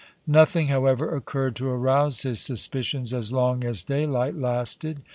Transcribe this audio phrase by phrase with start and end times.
[0.25, 5.03] Nothing, however, occurred to arouse his suspicions as long as daylight lasted.